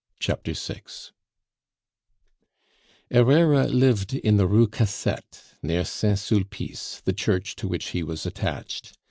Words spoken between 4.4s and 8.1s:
Rue Cassette, near Saint Sulpice, the church to which he